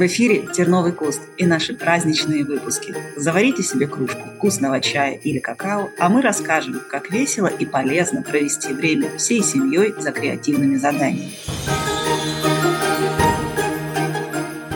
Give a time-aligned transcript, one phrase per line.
[0.00, 2.94] В эфире «Терновый куст» и наши праздничные выпуски.
[3.16, 8.72] Заварите себе кружку вкусного чая или какао, а мы расскажем, как весело и полезно провести
[8.72, 11.34] время всей семьей за креативными заданиями.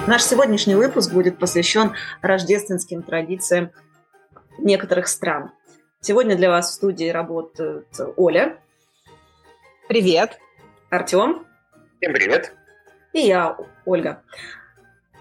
[0.06, 3.70] Наш сегодняшний выпуск будет посвящен рождественским традициям
[4.58, 5.52] некоторых стран.
[6.02, 8.58] Сегодня для вас в студии работают Оля.
[9.88, 10.38] Привет.
[10.90, 11.46] Артем.
[11.98, 12.52] Всем привет.
[13.14, 13.56] И я,
[13.86, 14.22] Ольга.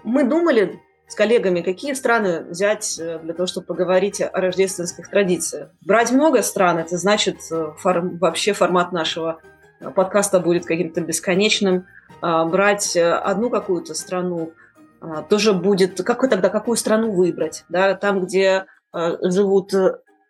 [0.04, 5.70] Мы думали с коллегами, какие страны взять э, для того, чтобы поговорить о рождественских традициях.
[5.80, 9.40] Брать много стран, это значит, э, форм, вообще формат нашего
[9.80, 11.86] э, подкаста будет каким-то бесконечным.
[12.20, 14.52] А, брать одну какую-то страну
[15.00, 16.02] а, тоже будет...
[16.02, 17.64] Как тогда, какую страну выбрать?
[17.68, 17.94] Да?
[17.94, 19.72] Там, где живут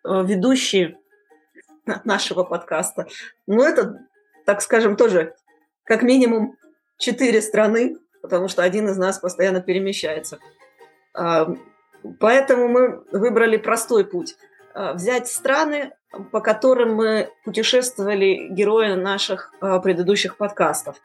[0.03, 0.97] ведущие
[2.03, 3.07] нашего подкаста.
[3.45, 3.99] Ну, это,
[4.45, 5.35] так скажем, тоже
[5.83, 6.55] как минимум
[6.97, 10.39] четыре страны, потому что один из нас постоянно перемещается.
[11.13, 11.47] А,
[12.19, 14.35] поэтому мы выбрали простой путь.
[14.73, 15.91] А, взять страны,
[16.31, 20.95] по которым мы путешествовали герои наших а, предыдущих подкастов.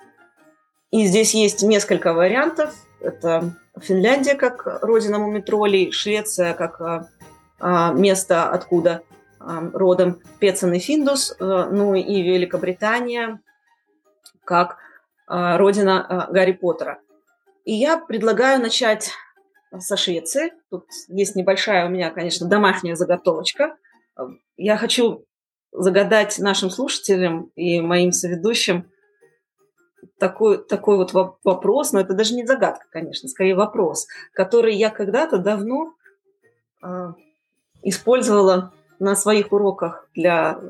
[0.91, 2.74] И здесь есть несколько вариантов.
[3.00, 7.08] Это Финляндия как родина мумитролей, Швеция как
[7.94, 9.02] место, откуда
[9.38, 13.41] родом Пецан и Финдус, ну и Великобритания
[14.44, 14.78] как
[15.28, 16.98] родина Гарри Поттера.
[17.64, 19.11] И я предлагаю начать
[19.78, 20.53] со Швеции.
[20.70, 23.77] Тут есть небольшая у меня, конечно, домашняя заготовочка.
[24.56, 25.25] Я хочу
[25.72, 28.91] загадать нашим слушателям и моим соведущим
[30.19, 31.12] такой, такой вот
[31.44, 35.94] вопрос, но это даже не загадка, конечно, скорее вопрос, который я когда-то давно
[36.83, 37.12] э,
[37.83, 40.61] использовала на своих уроках для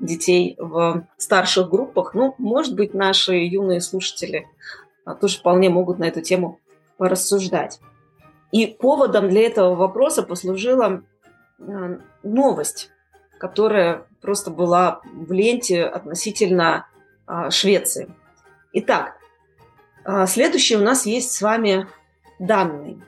[0.00, 2.14] детей в старших группах.
[2.14, 4.46] Ну, может быть, наши юные слушатели
[5.14, 6.60] тоже вполне могут на эту тему
[6.96, 7.80] порассуждать.
[8.52, 11.02] И поводом для этого вопроса послужила
[11.58, 12.90] а, новость,
[13.38, 16.86] которая просто была в ленте относительно
[17.26, 18.08] а, Швеции.
[18.72, 19.16] Итак,
[20.26, 21.86] следующий у нас есть с вами
[22.38, 23.00] данные.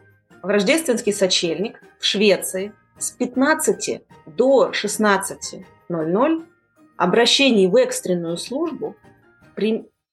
[0.42, 6.47] В рождественский сочельник в Швеции с 15 до 16.00
[6.97, 8.97] обращений в экстренную службу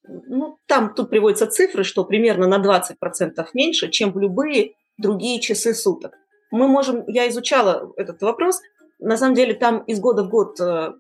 [0.08, 5.74] ну, там тут приводятся цифры, что примерно на 20% меньше, чем в любые другие часы
[5.74, 6.14] суток.
[6.52, 8.62] Мы можем, я изучала этот вопрос,
[9.00, 10.94] на самом деле там из года в год э,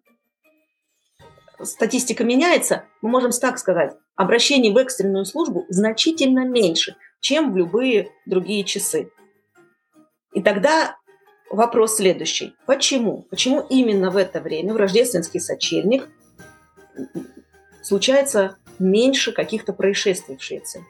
[1.62, 8.12] статистика меняется, мы можем так сказать, обращений в экстренную службу значительно меньше, чем в любые
[8.26, 9.12] другие часы.
[10.34, 10.98] И тогда
[11.50, 12.56] вопрос следующий.
[12.66, 13.26] Почему?
[13.30, 16.10] Почему именно в это время, в рождественский сочельник,
[17.82, 20.86] случается меньше каких-то происшествий в Швеции.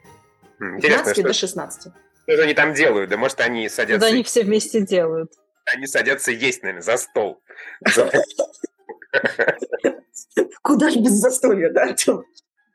[0.60, 1.94] 15 до 16.
[2.24, 3.10] Что же они там делают?
[3.10, 4.00] Да может они садятся...
[4.00, 5.32] Да они все вместе делают.
[5.66, 7.42] Они садятся есть, наверное, за стол.
[10.62, 12.24] Куда же без застолья, да, Артем?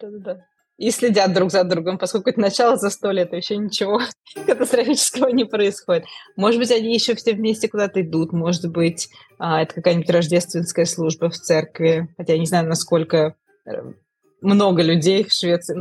[0.00, 0.46] Да-да-да.
[0.78, 4.00] И следят друг за другом, поскольку это начало застолья, то еще ничего
[4.46, 6.04] катастрофического не происходит.
[6.36, 11.28] Может быть, они еще все вместе куда-то идут, может быть, а, это какая-нибудь рождественская служба
[11.28, 13.34] в церкви, хотя я не знаю, насколько
[13.66, 13.92] э,
[14.40, 15.78] много людей в Швеции,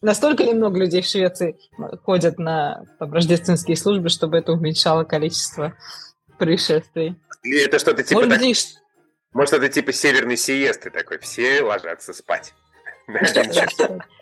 [0.00, 1.56] настолько ли много людей в Швеции
[2.04, 5.74] ходят на там, рождественские службы, чтобы это уменьшало количество
[6.38, 7.16] происшествий?
[7.44, 8.20] Это что-то типа...
[8.20, 8.40] Может, так...
[8.40, 8.78] быть,
[9.32, 12.54] Может, это типа северной сиесты такой, все ложатся спать.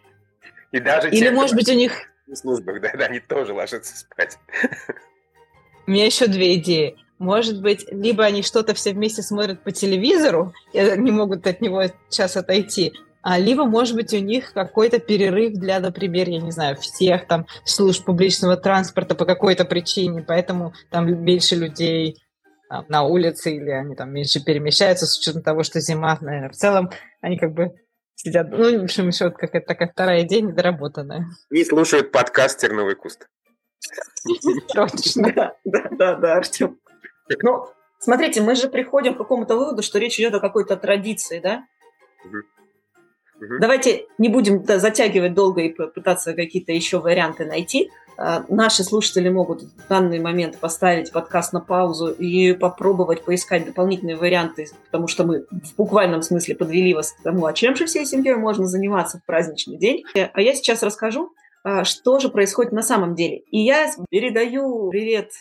[0.73, 1.93] И даже Или, может быть, у них...
[2.27, 4.39] В службах, да, да, они тоже ложатся спать.
[5.87, 6.99] У меня еще две идеи.
[7.19, 11.85] Может быть, либо они что-то все вместе смотрят по телевизору, и не могут от него
[12.11, 12.93] сейчас отойти,
[13.23, 17.47] а, либо, может быть, у них какой-то перерыв для, например, я не знаю, всех там
[17.65, 22.17] служб публичного транспорта по какой-то причине, поэтому там меньше людей
[22.69, 26.57] там, на улице или они там меньше перемещаются с учетом того, что зима, наверное, в
[26.57, 26.91] целом
[27.21, 27.73] они как бы
[28.15, 31.27] сидят, ну, в общем, еще какая-то такая вторая идея недоработанная.
[31.51, 33.29] И слушают подкаст «Терновый куст».
[34.75, 35.33] Точно.
[35.35, 36.79] Да, да, да, Артем.
[37.43, 37.67] Ну,
[37.99, 41.65] смотрите, мы же приходим к какому-то выводу, что речь идет о какой-то традиции, да?
[43.41, 43.59] Угу.
[43.61, 47.91] Давайте не будем затягивать долго и пытаться какие-то еще варианты найти.
[48.21, 54.17] А, наши слушатели могут в данный момент поставить подкаст на паузу и попробовать поискать дополнительные
[54.17, 58.05] варианты, потому что мы в буквальном смысле подвели вас к тому, а чем же всей
[58.05, 60.03] семьей можно заниматься в праздничный день.
[60.15, 61.33] А я сейчас расскажу,
[61.63, 63.39] а, что же происходит на самом деле.
[63.53, 65.33] И я передаю привет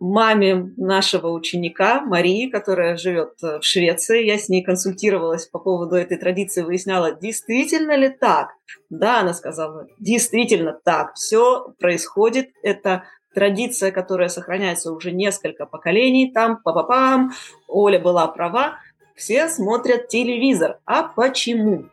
[0.00, 4.24] маме нашего ученика Марии, которая живет э, в Швеции.
[4.24, 8.50] Я с ней консультировалась по поводу этой традиции, выясняла, действительно ли так.
[8.90, 11.14] Да, она сказала, действительно так.
[11.14, 12.50] Все происходит.
[12.62, 13.04] Это
[13.34, 16.32] традиция, которая сохраняется уже несколько поколений.
[16.32, 17.32] Там, па-па-пам,
[17.68, 18.78] Оля была права.
[19.14, 20.78] Все смотрят телевизор.
[20.84, 21.86] А почему?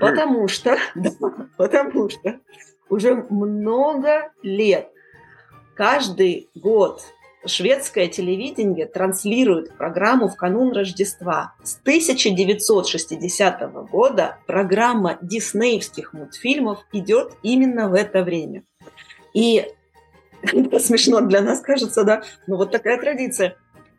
[0.00, 1.10] Потому что, да,
[1.56, 2.38] потому что
[2.88, 4.88] уже много лет
[5.74, 7.02] каждый год
[7.46, 11.54] шведское телевидение транслирует программу в канун Рождества.
[11.62, 18.64] С 1960 года программа диснеевских мультфильмов идет именно в это время.
[19.34, 19.66] И
[20.42, 23.56] это смешно для нас кажется, да, но вот такая традиция.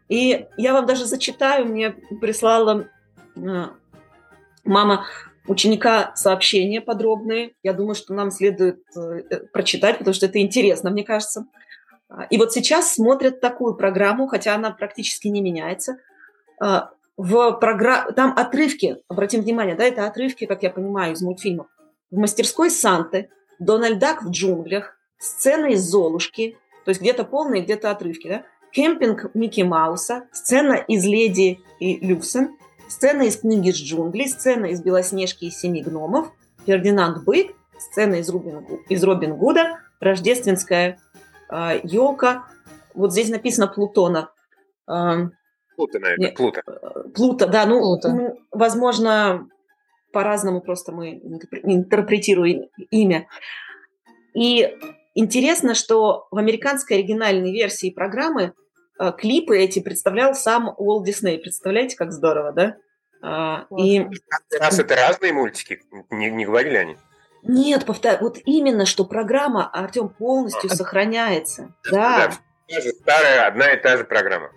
[0.09, 1.91] И я вам даже зачитаю, мне
[2.21, 2.87] прислала
[3.35, 3.65] э,
[4.65, 5.05] мама
[5.47, 7.53] ученика сообщения подробные.
[7.63, 11.45] Я думаю, что нам следует э, прочитать, потому что это интересно, мне кажется.
[12.13, 15.97] А, и вот сейчас смотрят такую программу, хотя она практически не меняется.
[16.61, 18.13] А, в программ...
[18.13, 21.67] Там отрывки, обратим внимание, да, это отрывки, как я понимаю, из мультфильмов.
[22.11, 23.29] В мастерской Санты,
[23.59, 28.43] Дональд Дак в джунглях, сцена из Золушки, то есть где-то полные, где-то отрывки, да?
[28.71, 32.57] Кемпинг Микки Мауса, сцена из Леди и Люксен,
[32.89, 36.31] сцена из книги с джунглей, сцена из Белоснежки и Семи гномов,
[36.65, 40.99] Фердинанд Бык, сцена из, Рубин, из Робин Гуда, рождественская
[41.49, 41.75] А,
[42.93, 44.31] вот здесь написано Плутона.
[44.87, 45.29] А,
[45.75, 46.61] Плута, наверное, Нет, Плута.
[47.15, 48.09] Плута, да, ну, Плута.
[48.09, 49.47] ну возможно,
[50.11, 51.19] по-разному просто мы
[51.63, 53.27] интерпретируем имя.
[54.35, 54.77] И
[55.15, 58.53] интересно, что в американской оригинальной версии программы
[58.97, 61.39] а, клипы эти представлял сам Уолт Дисней.
[61.39, 62.77] Представляете, как здорово, да?
[63.77, 64.05] И...
[64.59, 66.97] Раз это разные мультики, не, не говорили они?
[67.43, 71.73] Нет, повторяю, вот именно, что программа, Артем, полностью а, сохраняется.
[71.89, 72.31] Да.
[72.69, 72.81] да.
[73.01, 74.49] Старая одна и та же программа.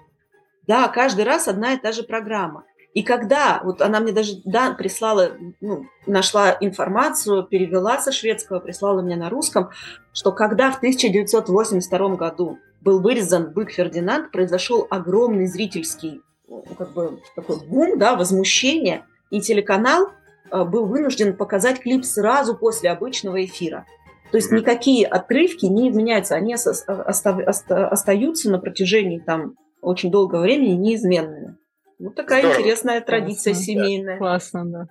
[0.66, 2.64] Да, каждый раз одна и та же программа.
[2.94, 9.02] И когда, вот она мне даже да, прислала, ну, нашла информацию, перевела со шведского, прислала
[9.02, 9.70] мне на русском,
[10.14, 17.20] что когда в 1982 году был вырезан «Бык Фердинанд», произошел огромный зрительский ну, как бы,
[17.34, 20.12] такой бум, да, возмущение, и телеканал
[20.50, 23.86] был вынужден показать клип сразу после обычного эфира.
[24.30, 31.56] То есть никакие отрывки не изменяются, они остаются на протяжении там очень долгого времени неизменными.
[31.98, 32.58] Вот такая Здорово.
[32.58, 33.64] интересная традиция Классно.
[33.64, 34.18] семейная.
[34.18, 34.88] Классно, да.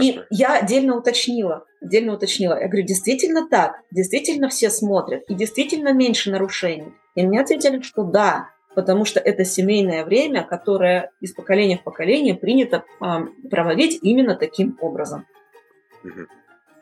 [0.00, 2.60] И я отдельно уточнила, отдельно уточнила.
[2.60, 6.92] Я говорю, действительно так, действительно все смотрят, и действительно меньше нарушений.
[7.14, 12.34] И мне ответили, что да, потому что это семейное время, которое из поколения в поколение
[12.34, 15.26] принято а, проводить именно таким образом.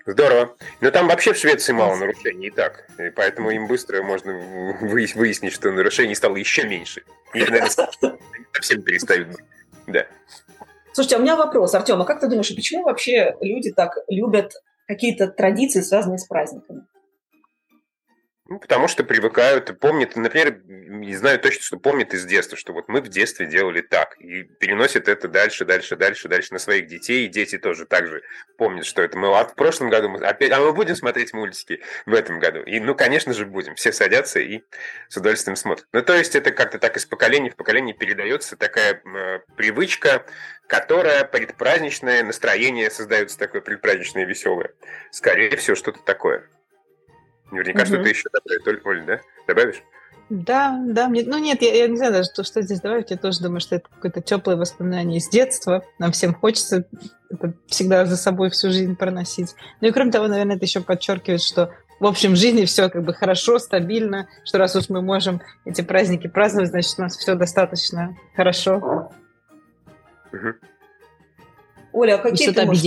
[0.06, 0.56] Здорово.
[0.80, 2.88] Но там вообще в Швеции мало нарушений и так.
[2.98, 4.32] И поэтому им быстро можно
[4.80, 7.02] выяснить, что нарушений стало еще меньше.
[7.34, 7.70] И, наверное,
[8.52, 9.44] совсем перестают быть.
[9.88, 10.06] Да.
[10.92, 14.52] Слушайте, а у меня вопрос, Артем, а как ты думаешь, почему вообще люди так любят
[14.86, 16.86] какие-то традиции, связанные с праздниками?
[18.48, 22.88] Ну, потому что привыкают, помнят, например, не знаю точно, что помнят из детства, что вот
[22.88, 27.26] мы в детстве делали так, и переносят это дальше, дальше, дальше, дальше на своих детей,
[27.26, 28.22] и дети тоже так же
[28.56, 31.82] помнят, что это мы а в прошлом году мы опять, а мы будем смотреть мультики
[32.06, 32.62] в этом году.
[32.62, 33.74] И, ну, конечно же, будем.
[33.74, 34.62] Все садятся и
[35.08, 35.88] с удовольствием смотрят.
[35.92, 40.24] Ну, то есть это как-то так из поколения в поколение передается такая э, привычка,
[40.68, 44.70] которая предпраздничное настроение создается такое предпраздничное веселое.
[45.10, 46.48] Скорее всего, что-то такое.
[47.50, 47.86] Наверняка угу.
[47.86, 49.20] что-то еще добавить, Оль, да?
[49.46, 49.82] Добавишь?
[50.28, 53.16] Да, да, мне, ну нет, я, я не знаю даже, что, что здесь добавить, я
[53.16, 56.84] тоже думаю, что это какое-то теплое воспоминание из детства, нам всем хочется
[57.30, 59.54] это всегда за собой всю жизнь проносить.
[59.80, 63.04] Ну и кроме того, наверное, это еще подчеркивает, что в общем в жизни все как
[63.04, 67.34] бы хорошо, стабильно, что раз уж мы можем эти праздники праздновать, значит у нас все
[67.34, 69.12] достаточно хорошо.
[70.32, 70.54] Угу.
[71.96, 72.82] Оля, а какие ты можешь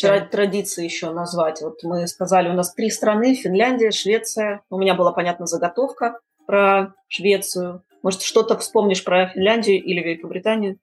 [0.00, 1.62] тра- традиции еще назвать?
[1.62, 4.60] Вот мы сказали, у нас три страны, Финляндия, Швеция.
[4.68, 7.82] У меня была, понятна заготовка про Швецию.
[8.02, 10.76] Может, что-то вспомнишь про Финляндию или Великобританию?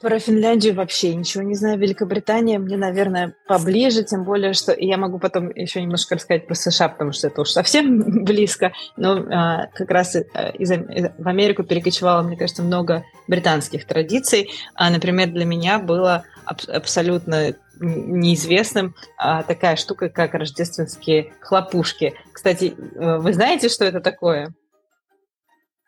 [0.00, 1.78] Про Финляндию вообще ничего не знаю.
[1.78, 6.90] Великобритания мне, наверное, поближе, тем более, что я могу потом еще немножко рассказать про США,
[6.90, 8.72] потому что это уж совсем близко.
[8.96, 10.24] Но а, как раз э,
[10.58, 14.50] из, из, в Америку перекочевало, мне кажется, много британских традиций.
[14.74, 22.14] А, например, для меня было аб- абсолютно неизвестным а, такая штука, как рождественские хлопушки.
[22.32, 24.52] Кстати, э, вы знаете, что это такое?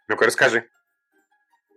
[0.09, 0.65] Ну-ка, расскажи.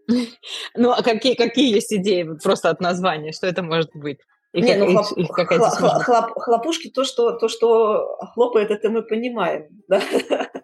[0.75, 3.31] Ну, а какие, какие есть идеи просто от названия?
[3.31, 4.19] Что это может быть?
[4.53, 9.01] И Не, ну, хлоп, их хлоп, хлоп, хлопушки, то что, то, что хлопает, это мы
[9.01, 9.67] понимаем.
[9.87, 10.01] Да?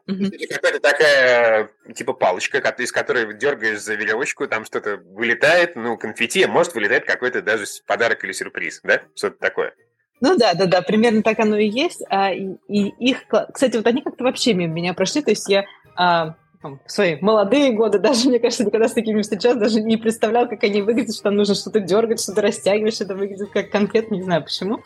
[0.05, 6.75] Какая-то такая типа палочка, из которой дергаешь за веревочку, там что-то вылетает, ну, конфетти, может
[6.75, 9.03] вылетает какой-то даже подарок или сюрприз, да?
[9.15, 9.73] Что-то такое.
[10.19, 12.03] Ну да, да, да, примерно так оно и есть.
[12.09, 15.65] А, и, и их, кстати, вот они как-то вообще мимо меня прошли, то есть я
[15.95, 19.97] а, там, в свои молодые годы даже, мне кажется, никогда с такими встречался, даже не
[19.97, 23.69] представлял, как они выглядят, что там нужно что-то дергать, что-то растягивать, что это выглядит как
[23.69, 24.79] конфет, не знаю почему.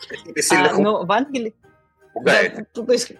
[0.50, 1.54] А, но в Англии...
[2.14, 2.42] Да,
[2.74, 3.12] то есть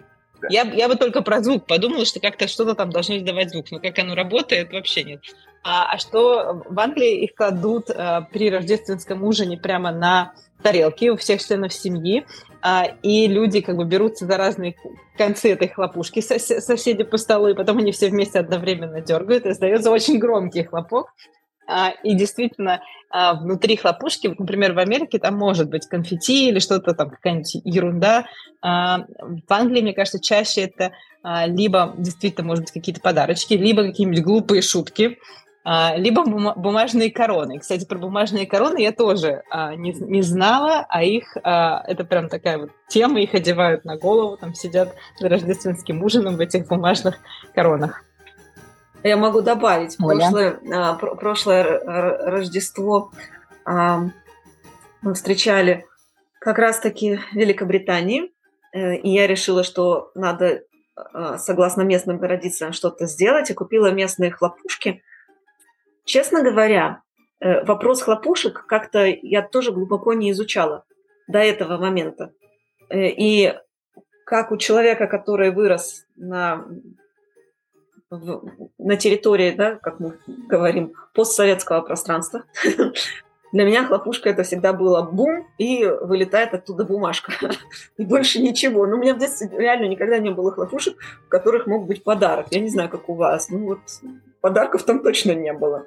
[0.43, 0.49] да.
[0.49, 3.79] Я, я бы только про звук подумала, что как-то что-то там должно издавать звук, но
[3.79, 5.21] как оно работает, вообще нет.
[5.63, 10.33] А, а что в Англии их кладут а, при рождественском ужине прямо на
[10.63, 12.25] тарелки у всех членов семьи,
[12.61, 14.75] а, и люди как бы берутся за разные
[15.17, 19.51] концы этой хлопушки, сос соседи по столу, и потом они все вместе одновременно дергают, и
[19.51, 21.13] издается очень громкий хлопок.
[21.67, 26.93] А, и действительно, а, внутри хлопушки, например, в Америке там может быть конфетти или что-то
[26.93, 28.25] там, какая-нибудь ерунда.
[28.61, 30.93] В Англии, мне кажется, чаще это
[31.47, 35.19] либо действительно, может быть, какие-то подарочки, либо какие-нибудь глупые шутки,
[35.65, 37.59] либо бумажные короны.
[37.59, 42.27] Кстати, про бумажные короны я тоже а, не, не знала, а их, а, это прям
[42.27, 47.15] такая вот тема, их одевают на голову, там сидят за рождественским ужином в этих бумажных
[47.55, 48.03] коронах.
[49.03, 50.19] Я могу добавить, Оля.
[50.19, 51.63] прошлое, а, прошлое
[52.29, 53.11] Рождество
[53.63, 54.01] а,
[55.01, 55.85] мы встречали
[56.39, 58.33] как раз-таки в Великобритании,
[58.73, 60.63] э, и я решила, что надо,
[60.95, 65.01] а, согласно местным традициям, что-то сделать, и купила местные хлопушки–
[66.05, 67.01] Честно говоря,
[67.39, 70.85] э, вопрос хлопушек как-то я тоже глубоко не изучала
[71.27, 72.33] до этого момента.
[72.89, 73.53] Э, и
[74.25, 76.65] как у человека, который вырос на,
[78.09, 82.43] на территории, да, как мы говорим, постсоветского пространства,
[83.53, 87.31] для меня хлопушка это всегда было бум, и вылетает оттуда бумажка.
[87.97, 88.87] И больше ничего.
[88.87, 92.47] Но у меня в детстве реально никогда не было хлопушек, в которых мог быть подарок.
[92.49, 93.49] Я не знаю, как у вас.
[93.49, 93.79] Ну вот
[94.43, 95.85] подарков там точно не было.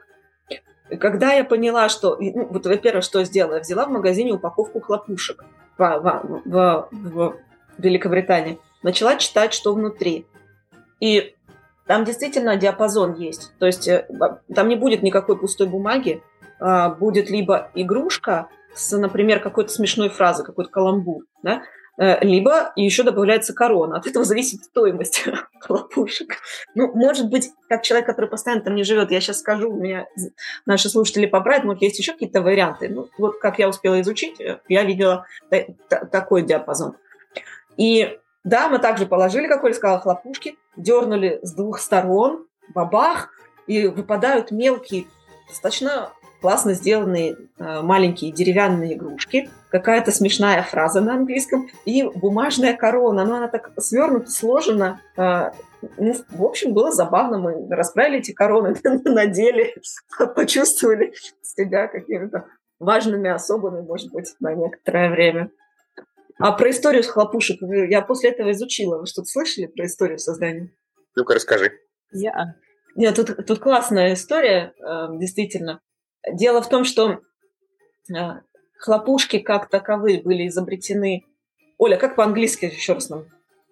[0.99, 2.17] Когда я поняла, что...
[2.19, 3.57] Ну, вот, во-первых, что сделала?
[3.57, 5.45] Я взяла в магазине упаковку хлопушек
[5.77, 7.37] в, в, в, в
[7.77, 8.59] Великобритании.
[8.83, 10.27] Начала читать, что внутри.
[11.01, 11.35] И
[11.87, 13.53] там действительно диапазон есть.
[13.59, 14.09] То есть э,
[14.55, 16.23] там не будет никакой пустой бумаги.
[16.59, 21.63] А будет либо игрушка с, например, какой-то смешной фразой, какой-то каламбур, да?
[21.99, 23.97] Э, либо еще добавляется корона.
[23.97, 25.25] От этого зависит стоимость
[25.61, 26.37] хлопушек.
[26.75, 30.07] Ну, может быть, как человек, который постоянно там не живет, я сейчас скажу, у меня
[30.67, 32.89] наши слушатели поправят, может, есть еще какие-то варианты.
[32.89, 35.27] Ну, вот как я успела изучить, э, я видела
[35.89, 36.97] такой диапазон.
[37.77, 43.31] И да, мы также положили, как Оля сказала, хлопушки, дернули с двух сторон, бабах,
[43.67, 45.07] и выпадают мелкие,
[45.49, 53.25] достаточно классно сделанные э, маленькие деревянные игрушки, какая-то смешная фраза на английском и бумажная корона.
[53.25, 55.01] Но она так свернута, сложена.
[55.17, 55.51] Э,
[55.99, 57.39] ну, в общем, было забавно.
[57.39, 59.75] Мы расправили эти короны, надели,
[60.35, 62.47] почувствовали себя какими-то
[62.79, 65.51] важными особами, может быть, на некоторое время.
[66.39, 68.99] А про историю с хлопушек я после этого изучила.
[68.99, 70.71] Вы что-то слышали про историю создания?
[71.15, 71.73] Ну-ка, расскажи.
[72.13, 72.57] Я.
[72.95, 75.81] Нет, тут, тут классная история, э, действительно.
[76.33, 77.21] Дело в том, что
[78.15, 78.41] а,
[78.79, 81.25] хлопушки как таковые были изобретены.
[81.79, 83.27] Оля, как по-английски еще раз нам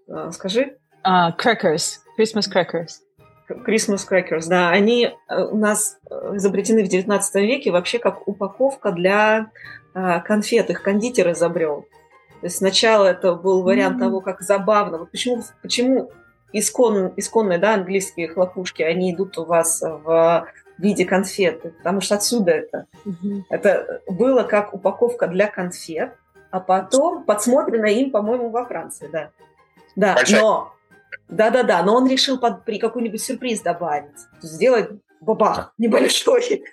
[0.09, 0.77] а, скажи?
[1.07, 3.01] Uh, crackers, Christmas crackers.
[3.49, 8.91] Christmas crackers, да, они э, у нас э, изобретены в XIX веке вообще как упаковка
[8.91, 9.51] для
[9.93, 10.71] а, конфет.
[10.71, 11.87] Их кондитер изобрел.
[12.41, 14.01] То есть сначала это был вариант mm-hmm.
[14.01, 14.99] того, как забавно.
[14.99, 16.11] Вот почему, почему
[16.53, 20.47] искон, исконные да, английские хлопушки, они идут у вас в
[20.79, 22.87] в виде конфеты, потому что отсюда это.
[23.05, 23.45] Угу.
[23.51, 26.15] Это было как упаковка для конфет,
[26.51, 29.31] а потом подсмотрено им, по-моему, во Франции, да.
[29.97, 30.41] Да, Большая.
[30.41, 30.71] но...
[31.29, 34.91] Да-да-да, но он решил под, при какой-нибудь сюрприз добавить, сделать
[35.21, 36.65] бабах небольшой.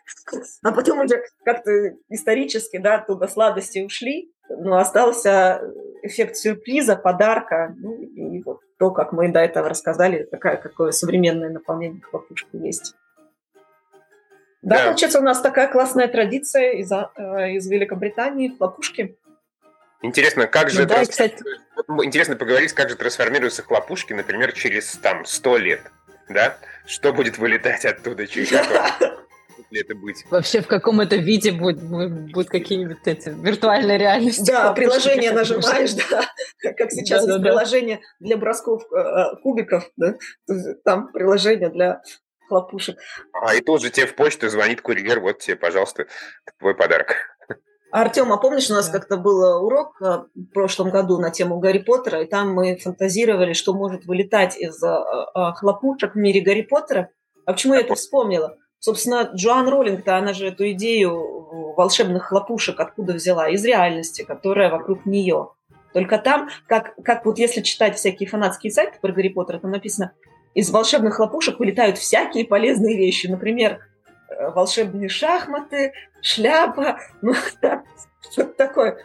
[0.64, 1.72] А потом уже как-то
[2.10, 5.62] исторически, да, оттуда сладости ушли, но остался
[6.04, 11.50] эффект сюрприза, подарка, ну, и вот то, как мы до этого рассказали, такая, какое современное
[11.50, 12.96] наполнение хлопушки есть.
[14.62, 19.18] Да, да, получается, у нас такая классная традиция из, э, из Великобритании, хлопушки.
[20.02, 20.82] Интересно, как же...
[20.82, 21.30] Ну, да, трансфер...
[21.30, 21.44] кстати...
[22.04, 25.82] Интересно поговорить, как же трансформируются хлопушки, например, через там сто лет,
[26.30, 26.58] да?
[26.86, 28.52] Что будет вылетать оттуда через
[29.72, 30.26] какое это быть?
[30.30, 34.52] Вообще в каком это виде будет, будет какие-нибудь эти виртуальные реальности?
[34.52, 36.26] Да, приложение нажимаешь, да,
[36.78, 38.28] как сейчас да, есть да, приложение да.
[38.28, 40.16] для бросков э, кубиков, да,
[40.84, 42.02] там приложение для
[42.52, 42.98] хлопушек.
[43.32, 46.08] А и тут же тебе в почту звонит курьер, вот тебе, пожалуйста,
[46.60, 47.16] твой подарок.
[47.92, 49.00] Артем, а помнишь, у нас да.
[49.00, 53.54] как-то был урок э, в прошлом году на тему Гарри Поттера, и там мы фантазировали,
[53.54, 57.10] что может вылетать из э, э, хлопушек в мире Гарри Поттера.
[57.46, 58.58] А почему я это вспомнила?
[58.80, 63.50] Собственно, Джоан Роллинг-то, она же эту идею волшебных хлопушек откуда взяла?
[63.50, 65.50] Из реальности, которая вокруг нее.
[65.94, 70.14] Только там, как, как вот если читать всякие фанатские сайты про Гарри Поттера, там написано,
[70.54, 73.28] из волшебных хлопушек вылетают всякие полезные вещи.
[73.28, 73.80] Например,
[74.30, 77.34] э, волшебные шахматы, шляпа, ну,
[78.32, 78.98] что-то такое.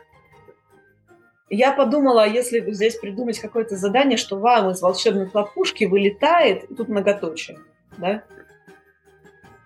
[1.48, 6.88] Я подумала, а если здесь придумать какое-то задание, что вам из волшебной хлопушки вылетает, тут
[6.88, 7.58] многоточие,
[7.98, 8.24] да?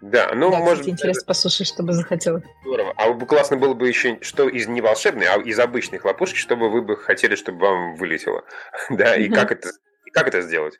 [0.02, 2.42] Да, ну, да, может кстати, интересно послушать, что бы захотела.
[2.64, 2.94] Здорово.
[2.96, 6.70] А бы классно было бы еще, что из не волшебной, а из обычной хлопушки, чтобы
[6.70, 8.44] вы бы хотели, чтобы вам вылетело.
[8.90, 9.70] да, и как это,
[10.12, 10.78] как это сделать?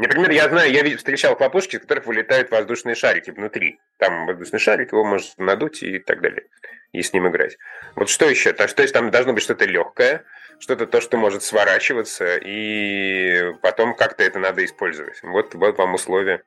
[0.00, 3.80] Например, я знаю, я встречал хлопушки, из которых вылетают воздушные шарики внутри.
[3.98, 6.46] Там воздушный шарик, его можно надуть и так далее,
[6.92, 7.58] и с ним играть.
[7.96, 8.54] Вот что еще?
[8.54, 10.24] То, есть там должно быть что-то легкое,
[10.58, 15.22] что-то то, что может сворачиваться, и потом как-то это надо использовать.
[15.22, 16.44] Вот, вот вам условия.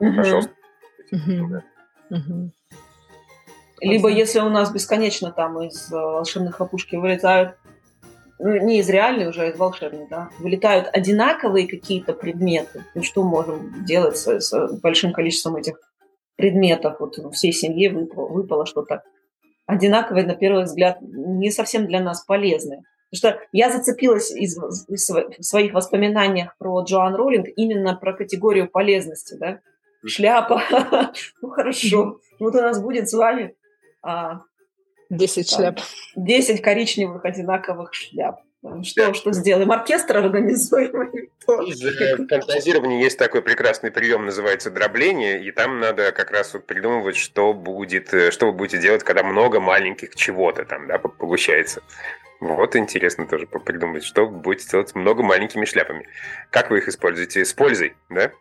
[0.00, 0.52] Пожалуйста.
[3.80, 7.56] Либо если у нас бесконечно там из э, волшебной хлопушки вылетают,
[8.38, 13.84] не из реальной уже, а из волшебной, да, вылетают одинаковые какие-то предметы, ну, что можем
[13.84, 15.78] делать с, с большим количеством этих
[16.36, 16.96] предметов?
[17.00, 19.02] Вот всей семье выпало, выпало что-то
[19.66, 22.82] одинаковое, на первый взгляд, не совсем для нас полезное.
[23.10, 28.68] Потому что я зацепилась из, из, в своих воспоминаниях про Джоан Роллинг именно про категорию
[28.68, 29.60] полезности, да,
[30.04, 30.62] шляпа.
[31.42, 32.18] ну хорошо.
[32.40, 33.54] Вот у нас будет с вами
[34.02, 34.40] а,
[35.10, 35.80] 10 шляп.
[36.16, 38.40] 10 коричневых одинаковых шляп.
[38.82, 39.70] Что, что сделаем?
[39.72, 41.10] Оркестр организуем?
[41.46, 47.16] В фантазировании есть такой прекрасный прием, называется дробление, и там надо как раз вот придумывать,
[47.16, 51.82] что будет, э, что вы будете делать, когда много маленьких чего-то там, да, получается.
[52.40, 56.06] Вот интересно тоже придумать, что вы будете делать много маленькими шляпами.
[56.50, 57.44] Как вы их используете?
[57.44, 58.32] С пользой, да?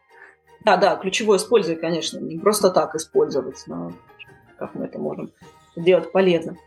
[0.63, 3.91] Да, да, ключевое использовать, конечно, не просто так использовать, но
[4.57, 5.33] как мы это можем
[5.75, 6.57] сделать полезно.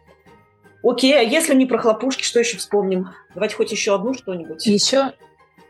[0.82, 3.08] Окей, а если не про хлопушки, что еще вспомним?
[3.34, 4.64] Давайте хоть еще одну что-нибудь.
[4.66, 5.12] Еще,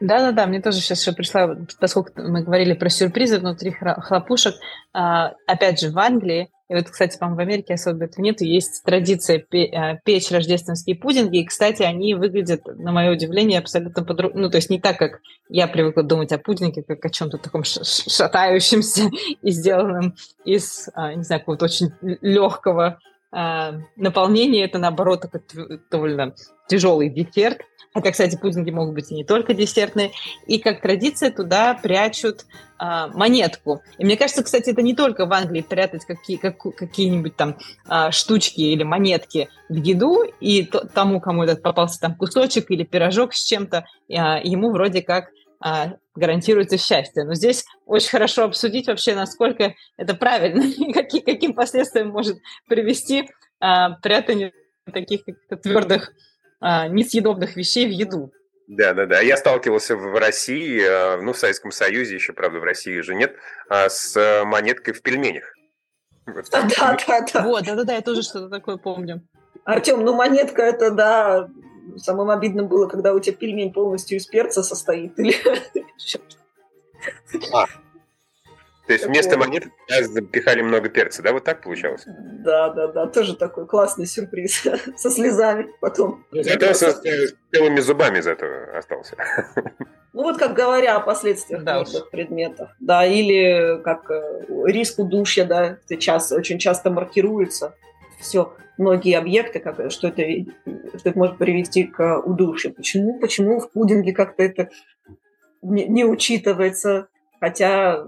[0.00, 4.54] да-да-да, мне тоже сейчас еще пришла, поскольку мы говорили про сюрпризы внутри хлопушек,
[4.92, 8.40] а, опять же, в Англии и вот, кстати, по-моему, в Америке особо этого нет.
[8.40, 11.38] Есть традиция э, печь рождественские пудинги.
[11.38, 14.42] И, кстати, они выглядят, на мое удивление, абсолютно по-другому.
[14.42, 17.62] Ну, то есть не так, как я привыкла думать о пудинге, как о чем-то таком
[17.62, 19.02] шатающемся
[19.42, 22.98] и сделанном из, а, не знаю, какого-то очень легкого
[23.38, 24.64] а, наполнения.
[24.64, 25.42] Это, наоборот, такой
[25.90, 26.34] довольно
[26.68, 27.60] тяжелый десерт.
[27.92, 30.12] Хотя, кстати, пудинги могут быть и не только десертные.
[30.46, 32.46] И как традиция туда прячут
[32.78, 33.82] а, монетку.
[33.98, 38.10] И мне кажется, кстати, это не только в Англии прятать какие, как, какие-нибудь там а,
[38.10, 43.34] штучки или монетки в еду, и то, тому, кому этот попался там кусочек или пирожок
[43.34, 45.26] с чем-то, а, ему вроде как
[46.14, 47.24] гарантируется счастье.
[47.24, 52.38] Но здесь очень хорошо обсудить вообще, насколько это правильно и какие, каким последствиям может
[52.68, 53.28] привести
[53.60, 54.52] а, прятание
[54.92, 55.22] таких
[55.62, 56.12] твердых
[56.60, 58.32] а, несъедобных вещей в еду.
[58.68, 59.20] Да, да, да.
[59.20, 63.36] Я сталкивался в России, а, ну, в Советском Союзе еще, правда, в России уже нет,
[63.68, 65.52] а с монеткой в пельменях.
[66.26, 66.96] Да, да,
[67.32, 67.42] да.
[67.44, 69.22] Вот, да, да, да, я тоже что-то такое помню.
[69.64, 71.48] Артем, ну монетка это, да,
[71.96, 75.18] самым обидным было, когда у тебя пельмень полностью из перца состоит.
[75.18, 75.34] Или...
[77.52, 77.66] А,
[78.86, 81.32] то есть вместо монет запихали много перца, да?
[81.32, 82.04] Вот так получалось?
[82.06, 83.06] Да, да, да.
[83.06, 84.62] Тоже такой классный сюрприз.
[84.96, 86.24] Со слезами потом.
[86.30, 86.92] Зато со
[87.52, 89.16] целыми зубами из этого остался.
[90.12, 92.70] Ну вот как говоря о последствиях да, твердых предметов.
[92.80, 97.74] Да, или как э, риск удушья, да, сейчас очень часто маркируется.
[98.18, 100.22] Все, многие объекты, как, что, это,
[100.98, 102.74] что это может привести к удушью.
[102.74, 103.18] Почему?
[103.18, 104.70] Почему в пудинге как-то это
[105.62, 107.08] не, не учитывается?
[107.40, 108.04] Хотя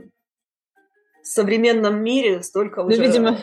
[1.22, 3.02] в современном мире столько ну, уже...
[3.02, 3.38] видимо...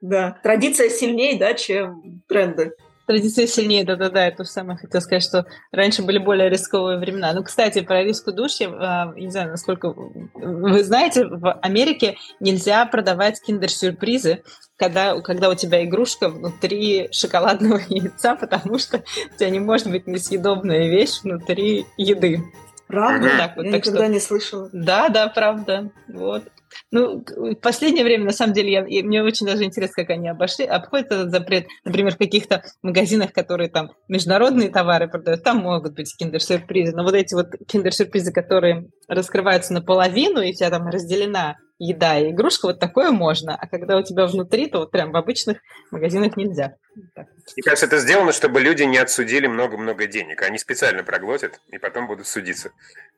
[0.00, 2.74] Да, традиция сильнее, да, чем тренды.
[3.06, 7.32] Традиция сильнее, да-да-да, это самое хотел сказать, что раньше были более рисковые времена.
[7.34, 13.42] Ну, кстати, про риск удушья, а, не знаю, насколько вы знаете, в Америке нельзя продавать
[13.42, 14.42] киндер-сюрпризы,
[14.76, 20.06] когда, когда у тебя игрушка внутри шоколадного яйца, потому что у тебя не может быть
[20.06, 22.42] несъедобная вещь внутри еды.
[22.86, 23.28] Правда?
[23.28, 24.12] Вот так вот, Я так никогда что...
[24.12, 24.70] не слышала.
[24.72, 25.90] Да, да, правда.
[26.08, 26.44] Вот.
[26.90, 30.28] Ну, в последнее время, на самом деле, я, я, мне очень даже интересно, как они
[30.28, 31.66] обошли, обходят этот запрет.
[31.84, 36.94] Например, в каких-то магазинах, которые там международные товары продают, там могут быть киндер-сюрпризы.
[36.94, 42.30] Но вот эти вот киндер-сюрпризы, которые раскрываются наполовину, и у тебя там разделена еда и
[42.30, 43.56] игрушка, вот такое можно.
[43.56, 45.58] А когда у тебя внутри, то вот прям в обычных
[45.90, 46.76] магазинах нельзя.
[46.94, 50.42] Мне кажется, это сделано, чтобы люди не отсудили много-много денег.
[50.42, 52.70] Они специально проглотят и потом будут судиться.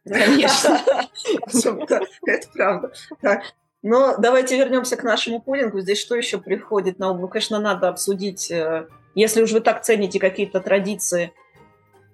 [0.09, 0.81] Конечно.
[2.27, 2.93] Это правда.
[3.83, 5.81] Но давайте вернемся к нашему пудингу.
[5.81, 7.21] Здесь что еще приходит на ум?
[7.21, 11.33] Ну, конечно, надо обсудить, э, если уж вы так цените какие-то традиции,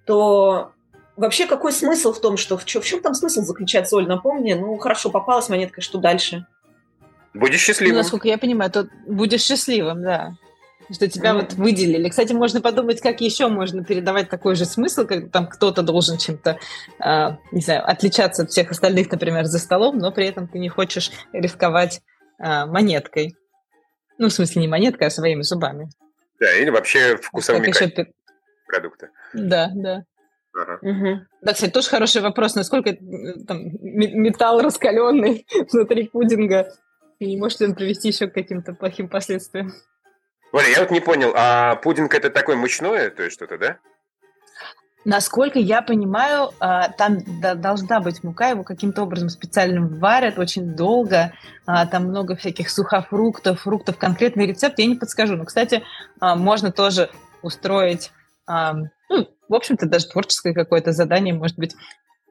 [0.04, 0.72] то
[1.16, 4.52] вообще какой смысл в том, что в чем, в чем там смысл заключается, Оль, напомни?
[4.52, 6.46] Ну, хорошо, попалась монетка, что дальше?
[7.32, 7.94] Будешь счастливым.
[7.94, 10.34] Ну, насколько я понимаю, то будешь счастливым, да.
[10.90, 11.34] Что тебя mm.
[11.34, 12.08] вот выделили.
[12.08, 16.58] Кстати, можно подумать, как еще можно передавать такой же смысл, как там кто-то должен чем-то,
[17.04, 20.68] э, не знаю, отличаться от всех остальных, например, за столом, но при этом ты не
[20.68, 22.02] хочешь рисковать
[22.38, 23.36] э, монеткой.
[24.18, 25.88] Ну, в смысле, не монеткой, а своими зубами.
[26.38, 28.12] Да, или вообще вкусовыми еще...
[28.66, 29.08] продукта.
[29.32, 30.04] Да, да.
[30.54, 30.78] Ага.
[30.82, 31.20] Угу.
[31.42, 32.94] Да, кстати, тоже хороший вопрос, насколько
[33.46, 36.68] там, металл раскаленный внутри пудинга
[37.22, 39.72] и не может ли он привести еще к каким-то плохим последствиям.
[40.52, 43.78] Оля, я вот не понял, а пудинг это такое мучное, то есть что-то, да?
[45.04, 51.32] Насколько я понимаю, а, там должна быть мука, его каким-то образом специально варят очень долго,
[51.66, 55.36] а, там много всяких сухофруктов, фруктов, конкретный рецепт я не подскажу.
[55.36, 55.82] Но, кстати,
[56.20, 57.10] а, можно тоже
[57.42, 58.12] устроить,
[58.46, 61.74] ну, в общем-то, даже творческое какое-то задание, может быть,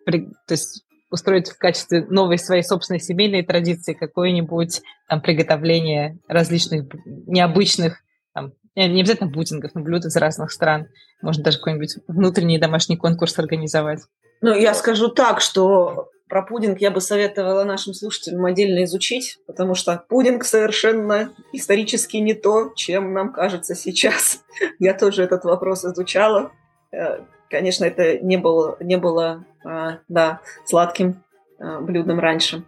[0.06, 0.14] то
[0.52, 8.02] есть устроить в качестве новой своей собственной семейной традиции какое-нибудь там приготовление различных необычных
[8.34, 10.88] там, не обязательно пудингов, но блюд из разных стран.
[11.22, 14.02] Можно даже какой-нибудь внутренний домашний конкурс организовать.
[14.42, 19.76] Ну, я скажу так, что про пудинг я бы советовала нашим слушателям отдельно изучить, потому
[19.76, 24.42] что пудинг совершенно исторически не то, чем нам кажется сейчас.
[24.80, 26.54] Я тоже этот вопрос изучала.
[26.94, 31.22] Э, конечно, это не было, не было э, да, сладким
[31.60, 32.64] э, блюдом раньше.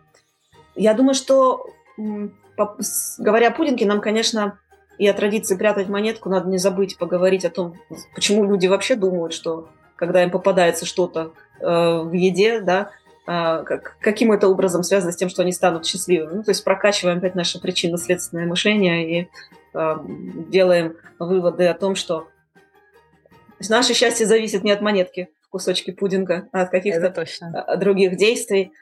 [0.76, 1.66] Я думаю, что,
[3.18, 4.60] говоря о пудинге, нам, конечно,
[4.98, 7.76] и о традиции прятать монетку надо не забыть поговорить о том,
[8.14, 12.92] почему люди вообще думают, что когда им попадается что-то э, в еде, да,
[13.26, 16.38] э, как, каким это образом связано с тем, что они станут счастливыми.
[16.38, 19.30] Ну, то есть прокачиваем опять наше причинно-следственное мышление и
[19.74, 19.96] э,
[20.50, 22.28] делаем выводы о том, что
[23.70, 27.26] наше счастье зависит не от монетки в кусочке пудинга, а от каких-то
[27.78, 28.74] других действий.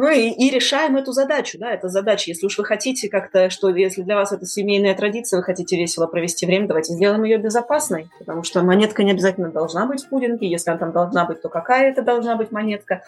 [0.00, 2.30] Ну и, и решаем эту задачу, да, это задача.
[2.30, 6.06] Если уж вы хотите как-то, что если для вас это семейная традиция, вы хотите весело
[6.06, 10.48] провести время, давайте сделаем ее безопасной, потому что монетка не обязательно должна быть в пудинге,
[10.48, 13.02] если она там должна быть, то какая это должна быть монетка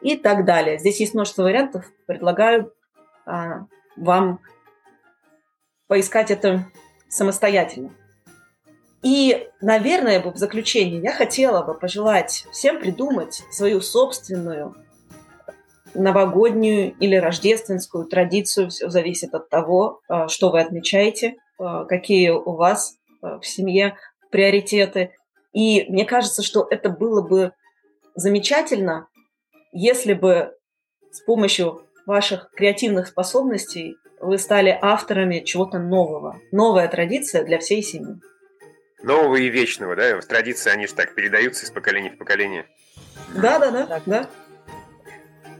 [0.00, 0.78] и так далее.
[0.78, 2.72] Здесь есть множество вариантов, предлагаю
[3.26, 3.66] а,
[3.98, 4.40] вам
[5.88, 6.64] поискать это
[7.10, 7.90] самостоятельно.
[9.02, 14.74] И, наверное, в заключение я хотела бы пожелать всем придумать свою собственную
[15.94, 18.70] новогоднюю или рождественскую традицию.
[18.70, 23.96] Все зависит от того, а, что вы отмечаете, а, какие у вас а, в семье
[24.30, 25.12] приоритеты.
[25.52, 27.52] И мне кажется, что это было бы
[28.14, 29.08] замечательно,
[29.72, 30.54] если бы
[31.10, 36.40] с помощью ваших креативных способностей вы стали авторами чего-то нового.
[36.52, 38.16] Новая традиция для всей семьи.
[39.02, 40.20] Нового и вечного, да?
[40.20, 42.66] Традиции, они же так передаются из поколения в поколение.
[43.34, 44.30] Да, да, да, да.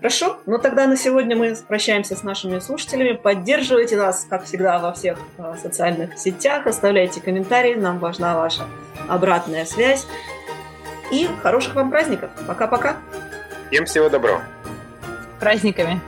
[0.00, 3.16] Хорошо, ну тогда на сегодня мы прощаемся с нашими слушателями.
[3.16, 8.62] Поддерживайте нас, как всегда, во всех э, социальных сетях, оставляйте комментарии, нам важна ваша
[9.08, 10.06] обратная связь.
[11.11, 12.30] И хороших вам праздников.
[12.46, 12.96] Пока-пока.
[13.70, 14.42] Всем всего доброго.
[15.40, 16.00] Праздниками.